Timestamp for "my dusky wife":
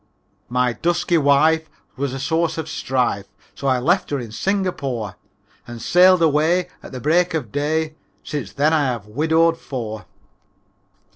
0.49-1.69